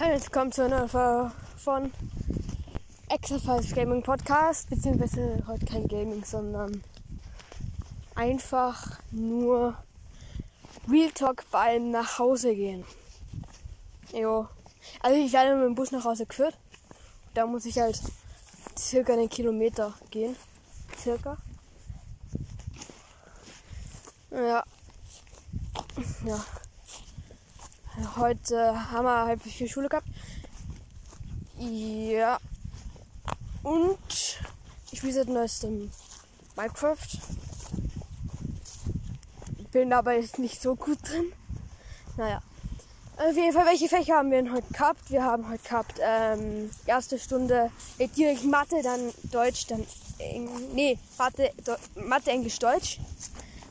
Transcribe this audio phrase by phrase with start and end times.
[0.00, 1.92] Jetzt kommt zu einer Folge von
[3.10, 6.82] Exercise Gaming Podcast, beziehungsweise heute kein Gaming, sondern
[8.14, 9.76] einfach nur
[10.90, 12.82] Real Talk beim nach Hause gehen.
[14.14, 14.48] Jo.
[15.00, 16.56] Also ich werde mit dem Bus nach Hause geführt.
[17.34, 18.00] Da muss ich halt
[18.78, 20.34] circa einen Kilometer gehen.
[20.96, 21.36] Circa.
[24.30, 24.64] Ja.
[26.24, 26.44] Ja.
[28.16, 30.06] Heute haben wir halb viel Schule gehabt.
[31.58, 32.38] Ja.
[33.62, 33.98] Und
[34.90, 35.90] ich spiele seit neuestem
[36.56, 36.96] Minecraft.
[39.72, 41.32] Bin aber jetzt nicht so gut drin.
[42.16, 42.42] Naja.
[43.18, 45.10] Auf jeden Fall, welche Fächer haben wir denn heute gehabt?
[45.10, 47.70] Wir haben heute gehabt ähm, erste Stunde
[48.16, 49.86] direkt Mathe, dann Deutsch, dann
[50.18, 51.52] Eng nee, Mathe,
[51.96, 52.98] Mathe, Englisch, Deutsch.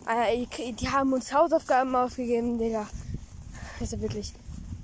[0.07, 2.87] Äh, die haben uns Hausaufgaben aufgegeben, Digga.
[3.79, 4.33] Also wirklich.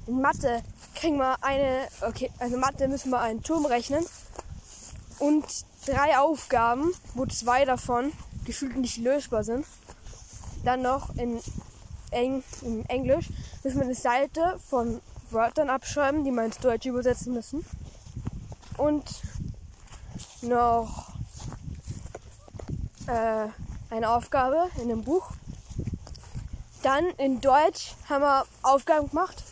[0.08, 0.62] In Mathe
[0.94, 4.06] kriegen wir eine, okay, also Mathe müssen wir einen Turm rechnen
[5.20, 5.46] und
[5.86, 8.12] drei Aufgaben, wo zwei davon
[8.46, 9.66] gefühlt nicht lösbar sind.
[10.64, 11.40] Dann noch in,
[12.12, 13.30] Eng, in Englisch
[13.64, 17.66] müssen wir eine Seite von Wörtern abschreiben, die wir ins Deutsche übersetzen müssen.
[18.78, 19.04] Und
[20.42, 21.14] noch
[23.08, 23.48] äh,
[23.90, 25.32] eine Aufgabe in einem Buch
[26.86, 29.44] dann in Deutsch haben wir Aufgaben gemacht.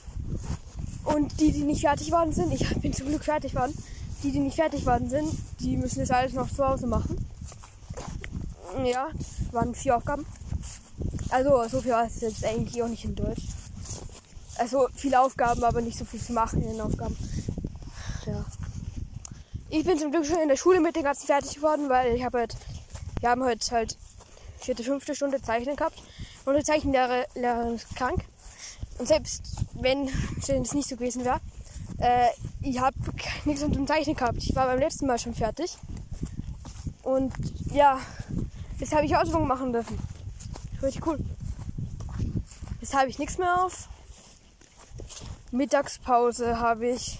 [1.03, 3.75] Und die, die nicht fertig worden sind, ich bin zum Glück fertig worden,
[4.21, 7.27] die, die nicht fertig worden sind, die müssen das alles noch zu Hause machen.
[8.85, 10.25] Ja, das waren vier Aufgaben.
[11.29, 13.43] Also, so viel war es jetzt eigentlich auch nicht in Deutsch.
[14.57, 17.17] Also, viele Aufgaben, aber nicht so viel zu machen in den Aufgaben.
[18.27, 18.45] Ja.
[19.69, 22.23] Ich bin zum Glück schon in der Schule mit den ganzen fertig geworden, weil ich
[22.23, 22.55] habe halt,
[23.19, 23.97] wir haben heute halt
[24.59, 26.01] vierte, fünfte Stunde Zeichnen gehabt.
[26.45, 28.25] Unsere Zeichenlehrerin ist krank.
[28.97, 31.39] Und selbst wenn es nicht so gewesen wäre,
[31.99, 32.27] äh,
[32.61, 32.95] ich habe
[33.45, 34.37] nichts unter Zeichnen gehabt.
[34.37, 35.77] Ich war beim letzten Mal schon fertig.
[37.03, 37.33] Und
[37.73, 37.99] ja,
[38.79, 39.97] jetzt habe ich Ausführungen machen dürfen.
[40.81, 41.19] Richtig cool.
[42.81, 43.87] Jetzt habe ich nichts mehr auf.
[45.51, 47.19] Mittagspause habe ich,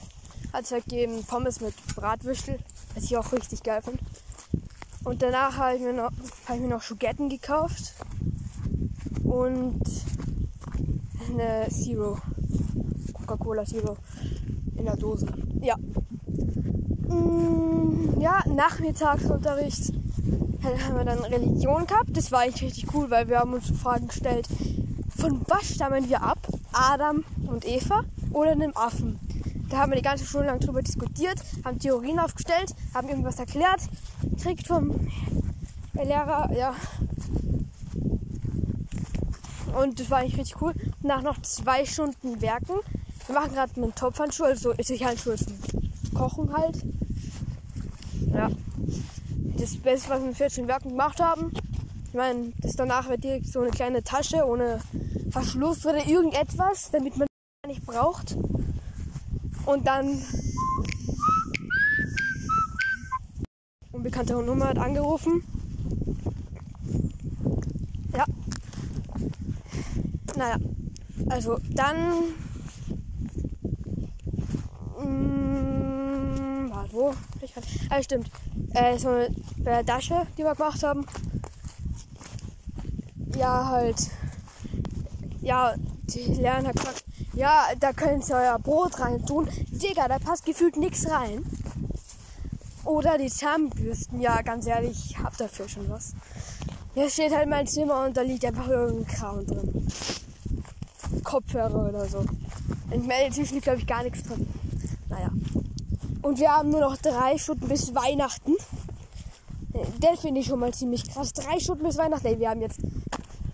[0.51, 0.85] hat es halt
[1.27, 2.59] Pommes mit Bratwürstel,
[2.95, 4.03] was ich auch richtig geil finde.
[5.03, 6.11] Und danach habe ich mir noch,
[6.47, 7.93] hab ich mir noch Schugetten gekauft
[9.33, 9.81] und
[11.31, 12.17] eine Zero.
[13.13, 13.97] Coca-Cola Zero
[14.75, 15.25] in der Dose.
[15.61, 15.75] Ja.
[17.07, 19.93] Mm, ja, Nachmittagsunterricht
[20.63, 22.15] haben wir dann Religion gehabt.
[22.15, 24.47] Das war eigentlich richtig cool, weil wir haben uns Fragen gestellt,
[25.17, 26.47] von was stammen wir ab?
[26.71, 29.19] Adam und Eva oder einem Affen?
[29.69, 33.81] Da haben wir die ganze Schule lang drüber diskutiert, haben Theorien aufgestellt, haben irgendwas erklärt,
[34.41, 34.91] kriegt vom
[35.93, 36.75] Lehrer, ja,
[39.73, 40.73] und das war eigentlich richtig cool.
[41.01, 42.75] Nach noch zwei Stunden Werken.
[43.27, 45.51] Wir machen gerade einen Topfhandschuh, also Handschuh, ist
[46.13, 46.83] Kochen halt.
[48.33, 48.49] Ja.
[49.57, 51.51] Das Beste, was wir in 14 Werken gemacht haben.
[52.07, 54.79] Ich meine, das danach wird direkt so eine kleine Tasche ohne
[55.31, 57.27] Verschluss oder irgendetwas, damit man
[57.67, 58.37] nicht braucht.
[59.65, 60.21] Und dann
[63.91, 65.43] unbekannte Nummer hat angerufen.
[70.43, 70.57] Naja,
[71.29, 72.35] also dann.
[74.99, 77.13] Mm, warte, wo?
[77.89, 78.29] Ah, stimmt.
[78.73, 79.07] Äh, so
[79.59, 81.05] bei der Dasche, die wir gemacht haben.
[83.37, 84.09] Ja, halt.
[85.41, 89.47] Ja, die hat gesagt, ja, da könnt ihr euer Brot rein tun.
[89.69, 91.45] Digga, da passt gefühlt nichts rein.
[92.83, 96.13] Oder die Zahnbürsten, ja, ganz ehrlich, ich hab dafür schon was.
[96.95, 99.87] Hier steht halt mein Zimmer und da liegt einfach irgendein Kram drin.
[101.23, 102.25] Kopfhörer oder so.
[102.91, 104.47] In Meldetisch liegt, glaube ich, gar nichts drin.
[105.09, 105.29] Naja.
[106.21, 108.53] Und wir haben nur noch drei Stunden bis Weihnachten.
[110.01, 111.33] Der finde ich schon mal ziemlich krass.
[111.33, 112.27] Drei Stunden bis Weihnachten.
[112.27, 112.79] Ey, wir haben jetzt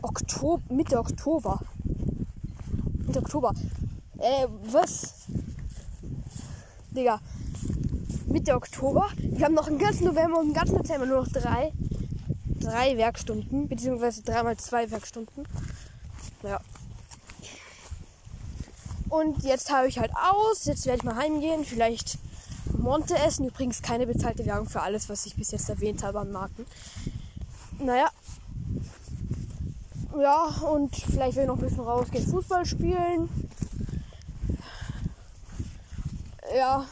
[0.02, 1.60] Oktober, Mitte Oktober.
[3.06, 3.54] Mitte Oktober.
[4.18, 5.14] Äh, was?
[6.92, 7.20] Digga.
[8.28, 9.08] Mitte Oktober.
[9.18, 11.72] Wir haben noch einen ganzen November und einen ganzen Dezember nur noch drei.
[12.60, 13.68] Drei Werkstunden.
[13.68, 15.46] Beziehungsweise dreimal zwei Werkstunden.
[16.44, 16.60] Ja.
[19.10, 20.66] Und jetzt habe ich halt aus.
[20.66, 21.66] Jetzt werde ich mal heimgehen.
[21.66, 22.18] Vielleicht
[22.78, 23.48] Monte essen.
[23.48, 26.66] Übrigens keine bezahlte Werbung für alles, was ich bis jetzt erwähnt habe an Marken.
[27.80, 28.10] Naja.
[30.18, 33.30] Ja, und vielleicht will ich noch ein bisschen rausgehen, Fußball spielen.
[36.54, 36.86] Ja,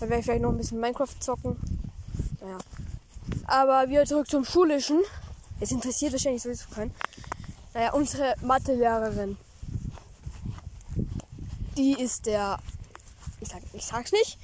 [0.00, 1.56] dann werde ich vielleicht noch ein bisschen Minecraft zocken.
[2.40, 2.58] Naja.
[3.46, 5.00] Aber wieder zurück zum Schulischen.
[5.60, 6.92] Es interessiert wahrscheinlich sowieso keinen.
[7.74, 9.36] Naja, unsere Mathelehrerin
[11.76, 12.58] die ist der
[13.40, 14.38] Ich, sag, ich sag's nicht.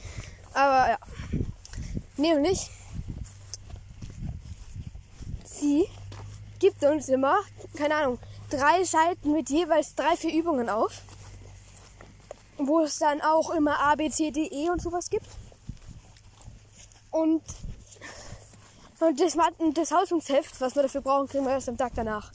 [0.55, 0.99] Aber ja.
[2.17, 2.69] Nämlich,
[5.45, 5.89] sie
[6.59, 7.37] gibt uns immer,
[7.77, 8.19] keine Ahnung,
[8.51, 11.03] drei Seiten mit jeweils drei, vier Übungen auf.
[12.57, 15.29] Wo es dann auch immer A, B, C, D, E und sowas gibt.
[17.13, 17.43] Und,
[18.99, 19.37] und das,
[19.75, 22.33] das Hausungsheft, was wir dafür brauchen, kriegen wir erst am Tag danach.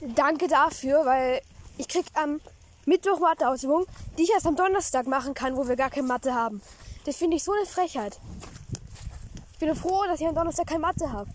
[0.00, 1.42] Danke dafür, weil
[1.76, 2.40] ich krieg am
[2.88, 3.84] Mittwoch Matheausübung,
[4.16, 6.62] die ich erst am Donnerstag machen kann, wo wir gar keine Mathe haben.
[7.04, 8.18] Das finde ich so eine Frechheit.
[9.52, 11.28] Ich bin froh, dass ich am Donnerstag keine Mathe habe.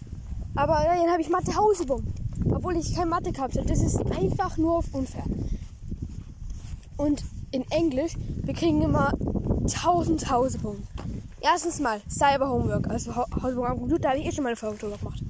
[0.56, 2.08] Aber dann habe ich Mathe-Hausübung.
[2.52, 3.68] Obwohl ich keine Mathe gehabt habe.
[3.68, 5.26] Das ist einfach nur unfair.
[6.98, 9.14] Und in Englisch, wir kriegen immer
[9.62, 10.88] 1000 Hausübungen.
[11.40, 14.80] Erstens mal Cyber Homework, also Hausübung am Computer, da habe ich eh schon meine Folge
[14.80, 15.22] drüber gemacht.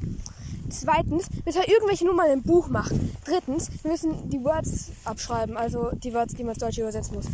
[0.73, 3.15] Zweitens müssen wir irgendwelche Nummern im Buch machen.
[3.25, 7.25] Drittens, wir müssen die Words abschreiben, also die Words, die man ins Deutsche übersetzen muss.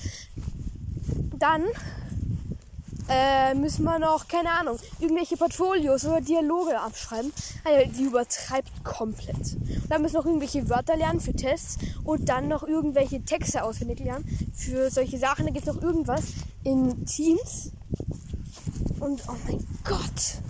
[1.37, 1.63] Dann
[3.09, 7.31] äh, müssen wir noch, keine Ahnung, irgendwelche Portfolios oder Dialoge abschreiben.
[7.63, 9.35] Also, die übertreibt komplett.
[9.37, 13.63] Und dann müssen wir noch irgendwelche Wörter lernen für Tests und dann noch irgendwelche Texte
[13.63, 15.45] auswendig lernen für solche Sachen.
[15.45, 16.23] Da gibt es noch irgendwas
[16.63, 17.71] in Teams.
[18.99, 20.41] Und oh mein Gott.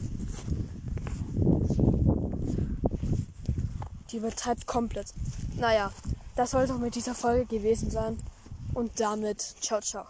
[4.12, 5.08] Die übertreibt komplett.
[5.58, 5.92] Naja,
[6.36, 8.20] das soll es auch mit dieser Folge gewesen sein.
[8.74, 10.06] Und damit, ciao, ciao.